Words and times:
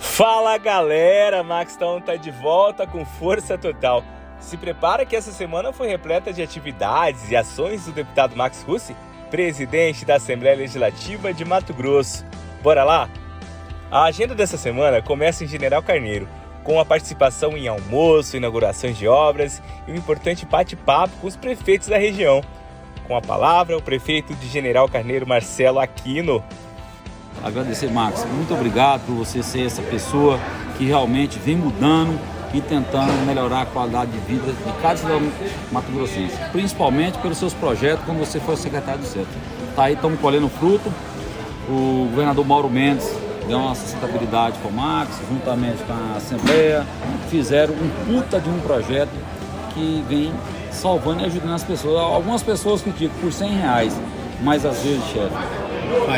Fala 0.00 0.56
galera, 0.56 1.42
Max 1.42 1.76
Town 1.76 2.00
tá 2.00 2.16
de 2.16 2.30
volta 2.30 2.86
com 2.86 3.04
força 3.04 3.58
total. 3.58 4.02
Se 4.40 4.56
prepara 4.56 5.04
que 5.04 5.14
essa 5.14 5.30
semana 5.30 5.74
foi 5.74 5.88
repleta 5.88 6.32
de 6.32 6.42
atividades 6.42 7.30
e 7.30 7.36
ações 7.36 7.84
do 7.84 7.92
deputado 7.92 8.34
Max 8.34 8.62
Russi, 8.62 8.96
presidente 9.30 10.06
da 10.06 10.14
Assembleia 10.14 10.56
Legislativa 10.56 11.34
de 11.34 11.44
Mato 11.44 11.74
Grosso. 11.74 12.24
Bora 12.62 12.82
lá? 12.82 13.10
A 13.90 14.04
agenda 14.04 14.34
dessa 14.34 14.56
semana 14.56 15.02
começa 15.02 15.44
em 15.44 15.46
General 15.46 15.82
Carneiro, 15.82 16.26
com 16.64 16.80
a 16.80 16.84
participação 16.84 17.54
em 17.54 17.68
almoço, 17.68 18.38
inaugurações 18.38 18.96
de 18.96 19.06
obras 19.06 19.62
e 19.86 19.92
um 19.92 19.96
importante 19.96 20.46
bate-papo 20.46 21.14
com 21.20 21.26
os 21.26 21.36
prefeitos 21.36 21.88
da 21.88 21.98
região. 21.98 22.42
Com 23.06 23.14
a 23.14 23.20
palavra, 23.20 23.76
o 23.76 23.82
prefeito 23.82 24.34
de 24.34 24.48
General 24.48 24.88
Carneiro, 24.88 25.26
Marcelo 25.26 25.78
Aquino. 25.78 26.42
Agradecer, 27.42 27.90
Max. 27.90 28.26
Muito 28.26 28.52
obrigado 28.52 29.06
por 29.06 29.14
você 29.14 29.42
ser 29.42 29.66
essa 29.66 29.82
pessoa 29.82 30.38
que 30.76 30.84
realmente 30.84 31.38
vem 31.38 31.56
mudando 31.56 32.18
e 32.52 32.60
tentando 32.60 33.12
melhorar 33.24 33.62
a 33.62 33.66
qualidade 33.66 34.10
de 34.10 34.18
vida 34.18 34.52
de 34.52 34.82
cada 34.82 34.96
cidadão 34.96 35.22
Mato 35.70 35.90
Grossense, 35.92 36.36
principalmente 36.52 37.18
pelos 37.18 37.38
seus 37.38 37.54
projetos 37.54 38.04
quando 38.04 38.18
você 38.18 38.40
foi 38.40 38.56
secretário 38.56 39.00
do 39.00 39.06
centro. 39.06 39.28
Tá 39.76 39.84
aí, 39.84 39.94
estamos 39.94 40.20
colhendo 40.20 40.48
fruto. 40.48 40.92
O 41.68 42.08
governador 42.10 42.44
Mauro 42.44 42.68
Mendes 42.68 43.08
deu 43.46 43.58
uma 43.58 43.74
sustentabilidade 43.74 44.58
com 44.58 44.68
o 44.68 44.72
Max, 44.72 45.16
juntamente 45.28 45.82
com 45.84 45.92
a 45.92 46.16
Assembleia, 46.16 46.86
fizeram 47.28 47.74
um 47.74 47.88
puta 48.06 48.40
de 48.40 48.48
um 48.48 48.60
projeto 48.60 49.10
que 49.72 50.04
vem 50.08 50.32
salvando 50.70 51.22
e 51.22 51.26
ajudando 51.26 51.54
as 51.54 51.64
pessoas. 51.64 51.96
Algumas 52.00 52.42
pessoas 52.42 52.82
criticam 52.82 53.16
por 53.20 53.32
100 53.32 53.50
reais, 53.50 54.00
mas 54.42 54.64
às 54.66 54.82
vezes, 54.82 55.04
chefe, 55.04 55.34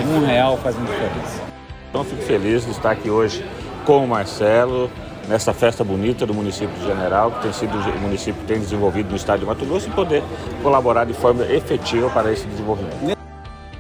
um 0.07 0.25
real 0.25 0.57
faz 0.59 0.77
uma 0.77 0.87
diferença. 0.87 1.43
Então 1.89 2.05
fico 2.05 2.23
feliz 2.23 2.65
de 2.65 2.71
estar 2.71 2.91
aqui 2.91 3.11
hoje 3.11 3.45
com 3.85 4.05
o 4.05 4.09
Marcelo, 4.09 4.91
nessa 5.29 5.53
festa 5.53 5.85
bonita 5.85 6.27
do 6.27 6.35
município 6.35 6.75
de 6.77 6.87
General, 6.87 7.31
que 7.33 7.43
tem 7.43 7.53
sido 7.53 7.77
o 7.77 8.01
município 8.01 8.43
tem 8.47 8.59
desenvolvido 8.59 9.11
no 9.11 9.17
estado 9.17 9.41
de 9.41 9.47
Mato 9.47 9.65
Grosso, 9.65 9.89
e 9.89 9.93
poder 9.93 10.23
colaborar 10.63 11.05
de 11.05 11.15
forma 11.15 11.45
efetiva 11.45 12.09
para 12.11 12.33
esse 12.33 12.47
desenvolvimento. 12.47 13.17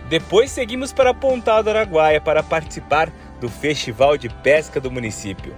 Depois 0.08 0.50
seguimos 0.50 0.92
para 0.92 1.14
Pontal 1.14 1.62
do 1.62 1.70
Araguaia 1.70 2.20
para 2.20 2.42
participar 2.42 3.10
do 3.40 3.48
Festival 3.48 4.18
de 4.18 4.28
Pesca 4.28 4.78
do 4.80 4.90
município. 4.90 5.54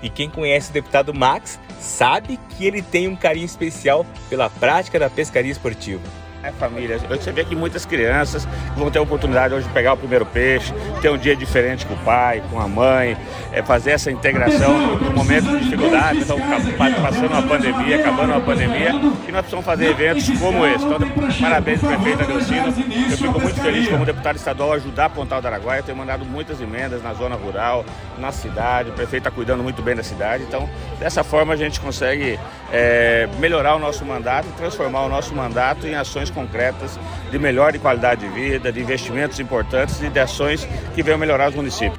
E 0.00 0.08
quem 0.08 0.30
conhece 0.30 0.70
o 0.70 0.72
deputado 0.72 1.12
Max 1.12 1.58
sabe 1.80 2.38
que 2.50 2.64
ele 2.64 2.80
tem 2.80 3.08
um 3.08 3.16
carinho 3.16 3.46
especial 3.46 4.06
pela 4.30 4.48
prática 4.48 4.98
da 4.98 5.10
pescaria 5.10 5.50
esportiva. 5.50 6.02
É 6.48 6.52
família. 6.52 6.98
Você 6.98 7.30
vê 7.30 7.44
que 7.44 7.54
muitas 7.54 7.84
crianças 7.84 8.48
vão 8.74 8.90
ter 8.90 8.98
a 8.98 9.02
oportunidade 9.02 9.52
hoje 9.52 9.66
de 9.66 9.72
pegar 9.74 9.92
o 9.92 9.96
primeiro 9.98 10.24
peixe, 10.24 10.72
ter 11.02 11.10
um 11.10 11.18
dia 11.18 11.36
diferente 11.36 11.84
com 11.84 11.92
o 11.92 11.98
pai, 11.98 12.42
com 12.50 12.58
a 12.58 12.66
mãe, 12.66 13.18
é 13.52 13.62
fazer 13.62 13.90
essa 13.90 14.10
integração 14.10 14.96
no 14.96 15.12
momento 15.12 15.44
de 15.50 15.64
dificuldade. 15.64 16.20
Então, 16.20 16.38
passando 17.02 17.32
uma 17.32 17.42
pandemia, 17.42 18.00
acabando 18.00 18.32
uma 18.32 18.40
pandemia, 18.40 18.90
e 18.90 19.30
nós 19.30 19.40
precisamos 19.40 19.66
fazer 19.66 19.90
eventos 19.90 20.26
como 20.38 20.66
esse. 20.66 20.86
Então, 20.86 20.98
parabéns 21.38 21.80
prefeito 21.80 22.22
Adelcino. 22.22 22.66
Eu 23.10 23.16
fico 23.18 23.40
muito 23.40 23.60
feliz 23.60 23.88
como 23.88 24.06
deputado 24.06 24.36
estadual 24.36 24.72
ajudar 24.72 25.10
Pontal 25.10 25.42
do 25.42 25.48
Araguaia. 25.48 25.80
Eu 25.80 25.84
tenho 25.84 25.98
mandado 25.98 26.24
muitas 26.24 26.62
emendas 26.62 27.02
na 27.02 27.12
zona 27.12 27.36
rural, 27.36 27.84
na 28.18 28.32
cidade. 28.32 28.88
O 28.88 28.94
prefeito 28.94 29.28
está 29.28 29.30
cuidando 29.30 29.62
muito 29.62 29.82
bem 29.82 29.94
da 29.94 30.02
cidade. 30.02 30.44
Então, 30.44 30.66
dessa 30.98 31.22
forma, 31.22 31.52
a 31.52 31.56
gente 31.56 31.78
consegue 31.78 32.38
é, 32.72 33.28
melhorar 33.38 33.76
o 33.76 33.78
nosso 33.78 34.04
mandato 34.04 34.48
transformar 34.56 35.02
o 35.02 35.08
nosso 35.08 35.34
mandato 35.34 35.86
em 35.86 35.94
ações 35.94 36.30
concretas 36.30 36.98
de 37.30 37.38
melhor 37.38 37.72
de 37.72 37.78
qualidade 37.78 38.26
de 38.26 38.28
vida, 38.28 38.72
de 38.72 38.80
investimentos 38.80 39.38
importantes 39.40 40.00
e 40.02 40.08
de 40.08 40.18
ações 40.18 40.66
que 40.94 41.02
venham 41.02 41.18
melhorar 41.18 41.48
os 41.48 41.54
municípios. 41.54 41.98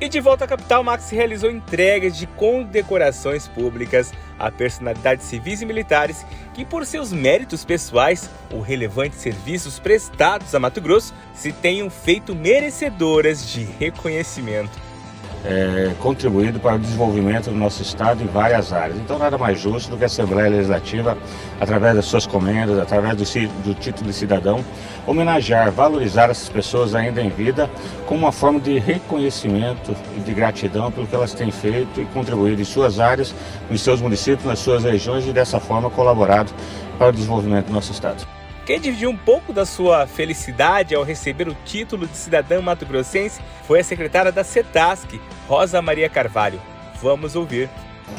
E 0.00 0.08
de 0.08 0.20
volta 0.20 0.44
à 0.44 0.48
capital, 0.48 0.84
Max 0.84 1.10
realizou 1.10 1.50
entregas 1.50 2.16
de 2.16 2.24
condecorações 2.28 3.48
públicas 3.48 4.12
a 4.38 4.48
personalidades 4.48 5.26
civis 5.26 5.60
e 5.60 5.66
militares 5.66 6.24
que, 6.54 6.64
por 6.64 6.86
seus 6.86 7.12
méritos 7.12 7.64
pessoais 7.64 8.30
ou 8.52 8.60
relevantes 8.60 9.18
serviços 9.18 9.80
prestados 9.80 10.54
a 10.54 10.60
Mato 10.60 10.80
Grosso, 10.80 11.12
se 11.34 11.50
tenham 11.50 11.90
feito 11.90 12.32
merecedoras 12.32 13.50
de 13.50 13.64
reconhecimento 13.64 14.87
é, 15.44 15.92
contribuído 16.00 16.58
para 16.58 16.76
o 16.76 16.78
desenvolvimento 16.78 17.50
do 17.50 17.56
nosso 17.56 17.82
Estado 17.82 18.22
em 18.22 18.26
várias 18.26 18.72
áreas. 18.72 18.98
Então, 18.98 19.18
nada 19.18 19.38
mais 19.38 19.60
justo 19.60 19.90
do 19.90 19.96
que 19.96 20.04
a 20.04 20.06
Assembleia 20.06 20.50
Legislativa, 20.50 21.16
através 21.60 21.94
das 21.94 22.04
suas 22.04 22.26
comendas, 22.26 22.78
através 22.78 23.16
do, 23.16 23.48
do 23.62 23.74
título 23.74 24.08
de 24.08 24.16
cidadão, 24.16 24.64
homenagear, 25.06 25.70
valorizar 25.70 26.30
essas 26.30 26.48
pessoas 26.48 26.94
ainda 26.94 27.22
em 27.22 27.30
vida 27.30 27.70
como 28.06 28.20
uma 28.20 28.32
forma 28.32 28.60
de 28.60 28.78
reconhecimento 28.78 29.94
e 30.16 30.20
de 30.20 30.34
gratidão 30.34 30.90
pelo 30.90 31.06
que 31.06 31.14
elas 31.14 31.32
têm 31.32 31.50
feito 31.50 32.00
e 32.00 32.04
contribuído 32.06 32.60
em 32.60 32.64
suas 32.64 33.00
áreas, 33.00 33.34
nos 33.70 33.80
seus 33.80 34.00
municípios, 34.00 34.44
nas 34.44 34.58
suas 34.58 34.84
regiões 34.84 35.26
e 35.26 35.32
dessa 35.32 35.60
forma 35.60 35.88
colaborado 35.90 36.52
para 36.98 37.08
o 37.08 37.12
desenvolvimento 37.12 37.66
do 37.66 37.72
nosso 37.72 37.92
Estado. 37.92 38.26
Quem 38.68 38.78
dividiu 38.78 39.08
um 39.08 39.16
pouco 39.16 39.50
da 39.50 39.64
sua 39.64 40.06
felicidade 40.06 40.94
ao 40.94 41.02
receber 41.02 41.48
o 41.48 41.56
título 41.64 42.06
de 42.06 42.14
cidadã 42.14 42.60
mato-grossense 42.60 43.40
foi 43.62 43.80
a 43.80 43.82
secretária 43.82 44.30
da 44.30 44.44
CETASC, 44.44 45.18
Rosa 45.48 45.80
Maria 45.80 46.06
Carvalho. 46.06 46.60
Vamos 47.00 47.34
ouvir. 47.34 47.70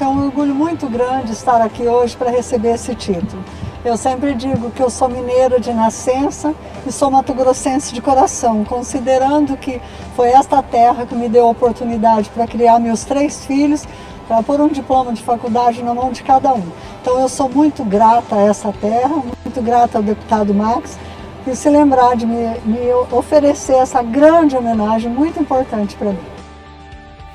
É 0.02 0.08
um 0.08 0.26
orgulho 0.26 0.56
muito 0.56 0.90
grande 0.90 1.34
estar 1.34 1.62
aqui 1.62 1.84
hoje 1.84 2.18
para 2.18 2.32
receber 2.32 2.74
esse 2.74 2.96
título. 2.96 3.46
Eu 3.86 3.96
sempre 3.96 4.34
digo 4.34 4.72
que 4.72 4.82
eu 4.82 4.90
sou 4.90 5.08
mineira 5.08 5.60
de 5.60 5.72
nascença 5.72 6.56
e 6.84 6.92
sou 6.92 7.12
mato-grossense 7.12 7.94
de 7.94 8.02
coração, 8.02 8.66
considerando 8.66 9.56
que 9.56 9.80
foi 10.16 10.30
esta 10.30 10.64
terra 10.64 11.06
que 11.06 11.14
me 11.14 11.30
deu 11.30 11.46
a 11.46 11.52
oportunidade 11.52 12.28
para 12.32 12.48
criar 12.48 12.80
meus 12.80 13.04
três 13.04 13.46
filhos, 13.46 13.86
para 14.28 14.42
pôr 14.42 14.60
um 14.62 14.68
diploma 14.68 15.14
de 15.14 15.22
faculdade 15.22 15.84
na 15.84 15.94
mão 15.94 16.12
de 16.12 16.24
cada 16.24 16.56
um. 16.56 16.72
Então 17.04 17.20
eu 17.20 17.30
sou 17.30 17.48
muito 17.48 17.84
grata 17.84 18.36
a 18.36 18.42
essa 18.42 18.74
terra, 18.74 19.22
muito 19.60 19.64
grata 19.64 19.98
ao 19.98 20.04
deputado 20.04 20.54
Max 20.54 20.98
por 21.44 21.56
se 21.56 21.70
lembrar 21.70 22.16
de 22.16 22.26
me, 22.26 22.60
me 22.66 22.92
oferecer 23.12 23.76
essa 23.76 24.02
grande 24.02 24.56
homenagem 24.56 25.10
muito 25.10 25.40
importante 25.40 25.96
para 25.96 26.12
mim. 26.12 26.20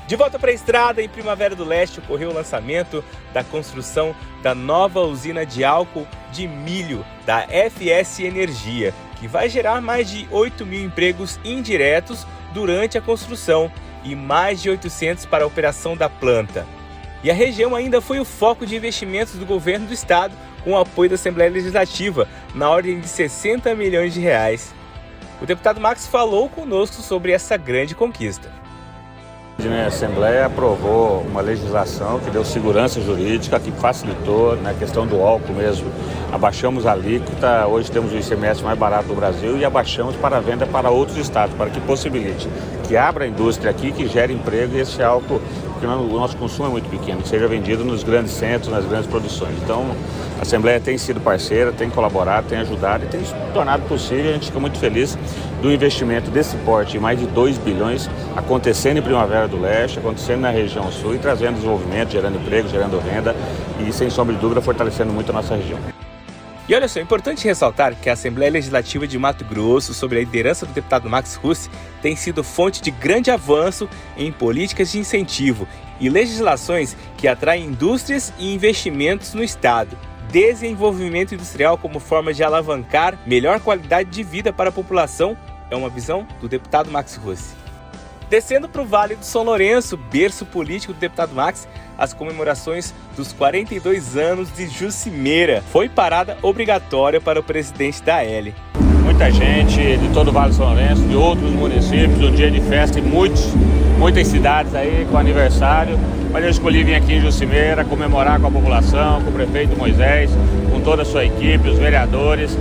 De 0.07 0.15
volta 0.15 0.37
para 0.37 0.51
a 0.51 0.53
estrada, 0.53 1.01
em 1.01 1.09
Primavera 1.09 1.55
do 1.55 1.63
Leste 1.63 1.99
ocorreu 1.99 2.29
o 2.29 2.33
lançamento 2.33 3.03
da 3.33 3.43
construção 3.43 4.15
da 4.43 4.53
nova 4.53 5.01
usina 5.01 5.45
de 5.45 5.63
álcool 5.63 6.07
de 6.31 6.47
milho 6.47 7.03
da 7.25 7.47
FS 7.47 8.19
Energia, 8.19 8.93
que 9.19 9.27
vai 9.27 9.49
gerar 9.49 9.81
mais 9.81 10.09
de 10.09 10.27
8 10.29 10.65
mil 10.65 10.83
empregos 10.83 11.39
indiretos 11.43 12.25
durante 12.53 12.97
a 12.97 13.01
construção 13.01 13.71
e 14.03 14.15
mais 14.15 14.61
de 14.61 14.69
800 14.69 15.25
para 15.25 15.43
a 15.43 15.47
operação 15.47 15.97
da 15.97 16.07
planta. 16.07 16.65
E 17.23 17.31
a 17.31 17.33
região 17.33 17.75
ainda 17.75 18.01
foi 18.01 18.19
o 18.19 18.25
foco 18.25 18.65
de 18.65 18.75
investimentos 18.75 19.33
do 19.35 19.45
governo 19.45 19.87
do 19.87 19.93
estado, 19.93 20.33
com 20.63 20.71
o 20.71 20.77
apoio 20.77 21.09
da 21.09 21.15
Assembleia 21.15 21.51
Legislativa, 21.51 22.27
na 22.53 22.69
ordem 22.69 22.99
de 22.99 23.07
60 23.07 23.73
milhões 23.75 24.13
de 24.13 24.19
reais. 24.19 24.73
O 25.41 25.45
deputado 25.45 25.81
Max 25.81 26.07
falou 26.07 26.49
conosco 26.49 27.01
sobre 27.01 27.31
essa 27.31 27.57
grande 27.57 27.93
conquista. 27.93 28.49
A 29.57 29.87
Assembleia 29.87 30.45
aprovou 30.45 31.21
uma 31.21 31.41
legislação 31.41 32.19
que 32.19 32.29
deu 32.29 32.43
segurança 32.43 32.99
jurídica, 32.99 33.59
que 33.59 33.71
facilitou 33.71 34.55
na 34.57 34.71
né, 34.71 34.75
questão 34.77 35.07
do 35.07 35.21
álcool 35.21 35.53
mesmo. 35.53 35.89
Abaixamos 36.31 36.85
a 36.85 36.91
alíquota, 36.91 37.65
hoje 37.65 37.89
temos 37.89 38.11
o 38.11 38.17
ICMS 38.17 38.61
mais 38.63 38.77
barato 38.77 39.07
do 39.07 39.15
Brasil 39.15 39.57
e 39.57 39.63
abaixamos 39.63 40.15
para 40.17 40.37
a 40.37 40.39
venda 40.39 40.67
para 40.67 40.89
outros 40.89 41.17
estados, 41.17 41.55
para 41.55 41.69
que 41.69 41.79
possibilite 41.81 42.49
que 42.87 42.97
abra 42.97 43.23
a 43.25 43.27
indústria 43.27 43.71
aqui, 43.71 43.91
que 43.91 44.07
gere 44.07 44.33
emprego 44.33 44.75
e 44.75 44.81
esse 44.81 45.01
álcool 45.01 45.41
porque 45.87 46.13
o 46.15 46.19
nosso 46.19 46.35
consumo 46.37 46.67
é 46.67 46.71
muito 46.71 46.89
pequeno, 46.89 47.21
que 47.21 47.27
seja 47.27 47.47
vendido 47.47 47.83
nos 47.83 48.03
grandes 48.03 48.31
centros, 48.31 48.71
nas 48.71 48.85
grandes 48.85 49.07
produções. 49.07 49.53
Então, 49.63 49.85
a 50.37 50.41
Assembleia 50.41 50.79
tem 50.79 50.97
sido 50.97 51.19
parceira, 51.19 51.71
tem 51.71 51.89
colaborado, 51.89 52.47
tem 52.47 52.57
ajudado 52.59 53.05
e 53.05 53.07
tem 53.07 53.23
se 53.23 53.33
tornado 53.53 53.83
possível. 53.83 54.31
A 54.31 54.33
gente 54.33 54.47
fica 54.47 54.59
muito 54.59 54.77
feliz 54.77 55.17
do 55.61 55.71
investimento 55.71 56.29
desse 56.29 56.55
porte, 56.57 56.99
mais 56.99 57.19
de 57.19 57.25
2 57.27 57.57
bilhões, 57.57 58.09
acontecendo 58.35 58.97
em 58.97 59.01
Primavera 59.01 59.47
do 59.47 59.59
Leste, 59.59 59.99
acontecendo 59.99 60.41
na 60.41 60.49
região 60.49 60.91
sul 60.91 61.15
e 61.15 61.17
trazendo 61.17 61.55
desenvolvimento, 61.55 62.11
gerando 62.11 62.37
emprego, 62.37 62.67
gerando 62.67 62.99
renda 62.99 63.35
e, 63.79 63.91
sem 63.91 64.09
sombra 64.09 64.33
de 64.33 64.41
dúvida, 64.41 64.61
fortalecendo 64.61 65.13
muito 65.13 65.29
a 65.29 65.33
nossa 65.33 65.55
região. 65.55 65.94
E 66.67 66.73
olha 66.73 66.87
só, 66.87 66.99
é 66.99 67.03
importante 67.03 67.45
ressaltar 67.45 67.95
que 67.95 68.09
a 68.09 68.13
Assembleia 68.13 68.51
Legislativa 68.51 69.05
de 69.05 69.19
Mato 69.19 69.45
Grosso, 69.45 69.93
sob 69.93 70.15
a 70.15 70.19
liderança 70.19 70.65
do 70.65 70.73
deputado 70.73 71.07
Max 71.07 71.35
Russi, 71.35 71.69
tem 72.01 72.15
sido 72.15 72.43
fonte 72.43 72.81
de 72.81 72.89
grande 72.89 73.29
avanço 73.29 73.87
em 74.17 74.31
políticas 74.31 74.91
de 74.91 74.97
incentivo 74.97 75.67
e 75.99 76.09
legislações 76.09 76.97
que 77.17 77.27
atraem 77.27 77.65
indústrias 77.65 78.33
e 78.39 78.51
investimentos 78.51 79.35
no 79.35 79.43
Estado. 79.43 79.95
Desenvolvimento 80.31 81.35
industrial 81.35 81.77
como 81.77 81.99
forma 81.99 82.33
de 82.33 82.43
alavancar 82.43 83.15
melhor 83.27 83.59
qualidade 83.59 84.09
de 84.09 84.23
vida 84.23 84.51
para 84.51 84.69
a 84.69 84.73
população 84.73 85.37
é 85.69 85.75
uma 85.75 85.89
visão 85.89 86.27
do 86.41 86.49
deputado 86.49 86.89
Max 86.89 87.15
Russi. 87.15 87.64
Descendo 88.29 88.67
para 88.67 88.81
o 88.81 88.85
Vale 88.85 89.15
do 89.15 89.23
São 89.23 89.43
Lourenço, 89.43 89.95
berço 89.95 90.45
político 90.45 90.93
do 90.93 90.99
deputado 90.99 91.33
Max, 91.35 91.67
as 91.97 92.11
comemorações 92.11 92.93
dos 93.15 93.31
42 93.31 94.17
anos 94.17 94.51
de 94.51 94.67
Jucimeira 94.67 95.63
foi 95.71 95.87
parada 95.87 96.35
obrigatória 96.41 97.21
para 97.21 97.39
o 97.39 97.43
presidente 97.43 98.01
da 98.01 98.23
L. 98.23 98.53
muita 99.03 99.31
gente 99.31 99.97
de 99.97 100.09
todo 100.11 100.29
o 100.29 100.31
Vale 100.31 100.49
do 100.49 100.55
São 100.55 100.65
Lourenço, 100.65 101.03
de 101.03 101.15
outros 101.15 101.51
municípios, 101.51 102.19
um 102.19 102.31
dia 102.31 102.49
de 102.49 102.59
festa 102.61 102.99
em 102.99 103.03
muitos, 103.03 103.45
muitas 103.99 104.27
cidades 104.27 104.73
aí 104.73 105.07
com 105.09 105.17
aniversário. 105.17 105.97
Mas 106.31 106.43
eu 106.43 106.49
escolhi 106.49 106.83
vir 106.83 106.95
aqui 106.95 107.13
em 107.13 107.21
Jucimeira 107.21 107.85
comemorar 107.85 108.41
com 108.41 108.47
a 108.47 108.51
população, 108.51 109.21
com 109.21 109.29
o 109.29 109.33
prefeito 109.33 109.77
Moisés, 109.77 110.31
com 110.71 110.81
toda 110.81 111.03
a 111.03 111.05
sua 111.05 111.23
equipe, 111.23 111.69
os 111.69 111.77
vereadores, 111.77 112.57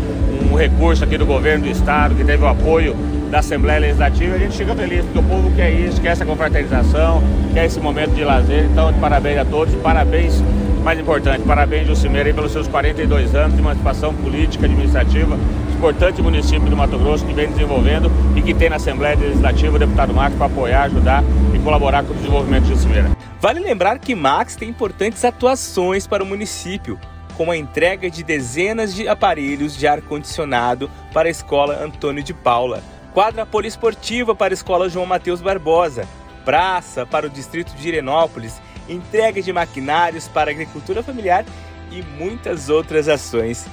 um 0.52 0.54
recurso 0.54 1.02
aqui 1.02 1.16
do 1.16 1.26
governo 1.26 1.64
do 1.64 1.70
estado 1.70 2.14
que 2.14 2.22
teve 2.22 2.44
o 2.44 2.46
apoio 2.46 2.94
da 3.34 3.40
Assembleia 3.40 3.80
Legislativa. 3.80 4.36
A 4.36 4.38
gente 4.38 4.56
fica 4.56 4.76
feliz 4.76 5.04
porque 5.06 5.18
o 5.18 5.22
povo 5.24 5.50
quer 5.56 5.68
isso, 5.72 6.00
quer 6.00 6.10
essa 6.10 6.24
confraternização, 6.24 7.20
quer 7.52 7.64
esse 7.64 7.80
momento 7.80 8.12
de 8.12 8.22
lazer. 8.22 8.66
Então, 8.66 8.94
parabéns 9.00 9.38
a 9.38 9.44
todos, 9.44 9.74
parabéns 9.74 10.40
mais 10.84 11.00
importante, 11.00 11.42
parabéns, 11.42 11.88
Jucimeira, 11.88 12.32
pelos 12.32 12.52
seus 12.52 12.68
42 12.68 13.34
anos 13.34 13.54
de 13.54 13.60
emancipação 13.60 14.14
política, 14.14 14.66
administrativa, 14.66 15.36
importante 15.74 16.22
município 16.22 16.68
do 16.68 16.76
Mato 16.76 16.96
Grosso 16.96 17.24
que 17.26 17.32
vem 17.32 17.48
desenvolvendo 17.48 18.12
e 18.36 18.42
que 18.42 18.54
tem 18.54 18.70
na 18.70 18.76
Assembleia 18.76 19.16
Legislativa 19.16 19.74
o 19.74 19.78
deputado 19.80 20.14
Max 20.14 20.36
para 20.36 20.46
apoiar, 20.46 20.84
ajudar 20.84 21.24
e 21.52 21.58
colaborar 21.58 22.04
com 22.04 22.12
o 22.12 22.16
desenvolvimento 22.16 22.64
de 22.64 22.68
Jucimeira. 22.68 23.10
Vale 23.40 23.58
lembrar 23.58 23.98
que 23.98 24.14
Max 24.14 24.54
tem 24.54 24.68
importantes 24.68 25.24
atuações 25.24 26.06
para 26.06 26.22
o 26.22 26.26
município, 26.26 27.00
como 27.36 27.50
a 27.50 27.56
entrega 27.56 28.08
de 28.08 28.22
dezenas 28.22 28.94
de 28.94 29.08
aparelhos 29.08 29.76
de 29.76 29.88
ar-condicionado 29.88 30.88
para 31.12 31.28
a 31.28 31.30
Escola 31.30 31.82
Antônio 31.82 32.22
de 32.22 32.32
Paula, 32.32 32.82
quadra 33.14 33.46
poliesportiva 33.46 34.34
para 34.34 34.52
a 34.52 34.56
Escola 34.56 34.88
João 34.88 35.06
Mateus 35.06 35.40
Barbosa, 35.40 36.06
praça 36.44 37.06
para 37.06 37.26
o 37.26 37.30
Distrito 37.30 37.72
de 37.76 37.88
Irenópolis 37.88 38.60
entrega 38.88 39.40
de 39.40 39.52
maquinários 39.52 40.28
para 40.28 40.50
agricultura 40.50 41.02
familiar 41.02 41.44
e 41.90 42.02
muitas 42.02 42.68
outras 42.68 43.08
ações. 43.08 43.66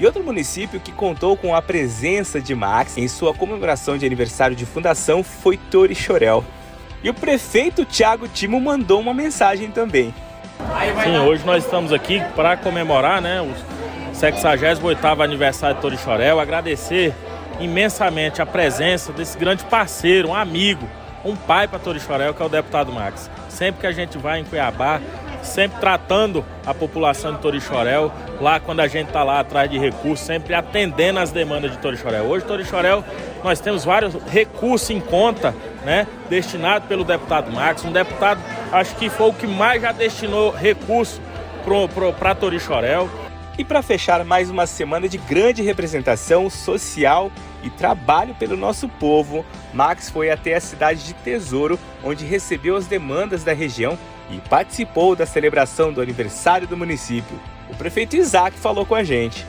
E 0.00 0.06
outro 0.06 0.24
município 0.24 0.80
que 0.80 0.90
contou 0.90 1.36
com 1.36 1.54
a 1.54 1.62
presença 1.62 2.40
de 2.40 2.54
Max 2.54 2.96
em 2.96 3.06
sua 3.06 3.32
comemoração 3.32 3.96
de 3.96 4.06
aniversário 4.06 4.56
de 4.56 4.66
fundação 4.66 5.22
foi 5.22 5.56
Torixorel. 5.56 6.42
E 7.04 7.10
o 7.10 7.14
prefeito 7.14 7.84
Tiago 7.84 8.26
Timo 8.26 8.60
mandou 8.60 9.00
uma 9.00 9.14
mensagem 9.14 9.70
também. 9.70 10.12
Sim, 11.04 11.18
hoje 11.18 11.44
nós 11.44 11.64
estamos 11.64 11.92
aqui 11.92 12.20
para 12.34 12.56
comemorar 12.56 13.20
né, 13.20 13.40
o 13.42 13.52
68º 14.14 15.22
aniversário 15.22 15.76
de 15.76 15.82
Torixorel, 15.82 16.40
agradecer 16.40 17.14
imensamente 17.62 18.42
a 18.42 18.46
presença 18.46 19.12
desse 19.12 19.38
grande 19.38 19.64
parceiro, 19.64 20.28
um 20.28 20.34
amigo, 20.34 20.88
um 21.24 21.36
pai 21.36 21.68
para 21.68 21.78
Torixorel, 21.78 22.34
que 22.34 22.42
é 22.42 22.46
o 22.46 22.48
deputado 22.48 22.92
Max. 22.92 23.30
Sempre 23.48 23.82
que 23.82 23.86
a 23.86 23.92
gente 23.92 24.18
vai 24.18 24.40
em 24.40 24.44
Cuiabá, 24.44 25.00
sempre 25.42 25.78
tratando 25.80 26.44
a 26.64 26.72
população 26.72 27.34
de 27.34 27.38
Torixorel, 27.38 28.12
lá 28.40 28.60
quando 28.60 28.80
a 28.80 28.88
gente 28.88 29.08
está 29.08 29.22
lá 29.22 29.40
atrás 29.40 29.70
de 29.70 29.78
recursos, 29.78 30.26
sempre 30.26 30.54
atendendo 30.54 31.18
as 31.18 31.30
demandas 31.30 31.70
de 31.70 31.78
Torixorel. 31.78 32.24
Hoje, 32.24 32.44
Torixorel, 32.44 33.04
nós 33.42 33.60
temos 33.60 33.84
vários 33.84 34.14
recursos 34.24 34.90
em 34.90 35.00
conta, 35.00 35.54
né, 35.84 36.06
destinado 36.28 36.86
pelo 36.86 37.04
deputado 37.04 37.50
Max, 37.50 37.84
um 37.84 37.92
deputado, 37.92 38.40
acho 38.70 38.94
que 38.96 39.10
foi 39.10 39.28
o 39.28 39.32
que 39.32 39.46
mais 39.46 39.82
já 39.82 39.92
destinou 39.92 40.50
recursos 40.50 41.20
para 42.18 42.34
Torixorel. 42.34 43.08
E 43.58 43.64
para 43.64 43.82
fechar 43.82 44.24
mais 44.24 44.48
uma 44.48 44.66
semana 44.66 45.06
de 45.06 45.18
grande 45.18 45.62
representação 45.62 46.48
social 46.48 47.30
e 47.62 47.68
trabalho 47.68 48.34
pelo 48.34 48.56
nosso 48.56 48.88
povo, 48.88 49.44
Max 49.74 50.08
foi 50.08 50.30
até 50.30 50.54
a 50.54 50.60
cidade 50.60 51.04
de 51.04 51.12
Tesouro, 51.12 51.78
onde 52.02 52.24
recebeu 52.24 52.76
as 52.76 52.86
demandas 52.86 53.44
da 53.44 53.52
região 53.52 53.98
e 54.30 54.38
participou 54.48 55.14
da 55.14 55.26
celebração 55.26 55.92
do 55.92 56.00
aniversário 56.00 56.66
do 56.66 56.78
município. 56.78 57.38
O 57.68 57.76
prefeito 57.76 58.16
Isaac 58.16 58.56
falou 58.58 58.86
com 58.86 58.94
a 58.94 59.04
gente. 59.04 59.46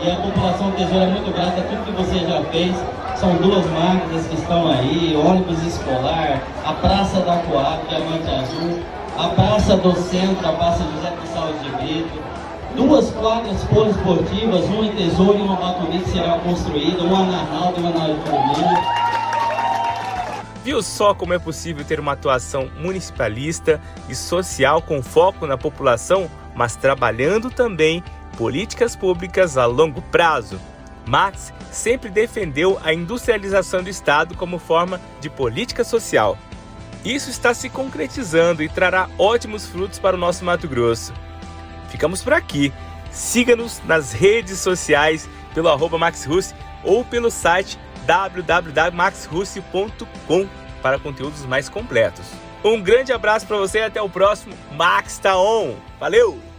E 0.00 0.08
a 0.08 0.16
população 0.16 0.70
de 0.70 0.76
Tesouro 0.76 1.02
é 1.02 1.08
muito 1.08 1.32
grata 1.32 1.60
a 1.60 1.64
tudo 1.64 1.84
que 1.84 1.92
você 1.92 2.20
já 2.20 2.44
fez. 2.44 2.76
São 3.18 3.36
duas 3.36 3.66
máquinas 3.66 4.24
que 4.28 4.36
estão 4.36 4.70
aí, 4.70 5.16
ônibus 5.16 5.60
escolar, 5.66 6.40
a 6.64 6.72
Praça 6.74 7.20
da 7.20 7.38
Coab, 7.38 7.88
Diamante 7.88 8.30
Azul, 8.30 8.82
a 9.18 9.28
Praça 9.30 9.76
do 9.76 9.92
Centro, 9.96 10.48
a 10.48 10.52
Praça 10.52 10.84
José 10.84 11.12
Gonçalves 11.20 11.62
de 11.62 11.70
Brito, 11.70 12.22
Duas 12.76 13.10
quadras 13.10 13.62
poliesportivas, 13.64 14.64
uma 14.64 14.86
em 14.86 14.96
Tesouro 14.96 15.38
e 15.38 15.42
uma 15.42 15.56
Batubi 15.56 15.98
que 15.98 16.10
será 16.10 16.38
construída, 16.38 17.02
uma 17.02 17.24
na 17.24 17.40
Arnaldo 17.40 17.78
e 17.78 17.82
uma 17.82 17.90
na 17.90 18.10
Economia. 18.10 19.02
Viu 20.64 20.82
só 20.82 21.12
como 21.12 21.34
é 21.34 21.38
possível 21.38 21.84
ter 21.84 22.00
uma 22.00 22.12
atuação 22.12 22.70
municipalista 22.78 23.80
e 24.08 24.14
social 24.14 24.80
com 24.80 25.02
foco 25.02 25.46
na 25.46 25.58
população, 25.58 26.30
mas 26.54 26.76
trabalhando 26.76 27.50
também 27.50 28.02
políticas 28.38 28.96
públicas 28.96 29.58
a 29.58 29.66
longo 29.66 30.00
prazo? 30.00 30.58
Max 31.06 31.52
sempre 31.70 32.10
defendeu 32.10 32.78
a 32.82 32.94
industrialização 32.94 33.82
do 33.82 33.90
Estado 33.90 34.36
como 34.36 34.58
forma 34.58 35.00
de 35.20 35.28
política 35.28 35.84
social. 35.84 36.38
Isso 37.04 37.28
está 37.28 37.52
se 37.52 37.68
concretizando 37.68 38.62
e 38.62 38.68
trará 38.68 39.08
ótimos 39.18 39.66
frutos 39.66 39.98
para 39.98 40.16
o 40.16 40.18
nosso 40.18 40.44
Mato 40.44 40.68
Grosso. 40.68 41.12
Ficamos 41.92 42.22
por 42.22 42.32
aqui. 42.32 42.72
Siga-nos 43.10 43.82
nas 43.84 44.12
redes 44.12 44.58
sociais 44.58 45.28
pelo 45.52 45.68
arroba 45.68 45.98
ou 46.82 47.04
pelo 47.04 47.30
site 47.30 47.78
www.maxrussi.com 48.06 50.48
para 50.80 50.98
conteúdos 50.98 51.44
mais 51.44 51.68
completos. 51.68 52.24
Um 52.64 52.80
grande 52.80 53.12
abraço 53.12 53.46
para 53.46 53.58
você 53.58 53.80
e 53.80 53.82
até 53.82 54.00
o 54.00 54.08
próximo 54.08 54.54
Max 54.72 55.18
Tá 55.18 55.38
On. 55.38 55.74
Valeu! 56.00 56.51